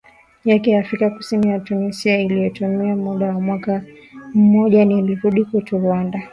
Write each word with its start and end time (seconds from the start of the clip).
yake 0.45 0.71
ya 0.71 0.79
Afrika 0.79 1.09
Kusini 1.09 1.47
na 1.47 1.59
Tunisia 1.59 2.19
iliyotumia 2.19 2.95
muda 2.95 3.25
wa 3.27 3.41
mwaka 3.41 3.81
mmojaNilirudi 4.35 5.45
kwetu 5.45 5.77
Rwanda 5.77 6.27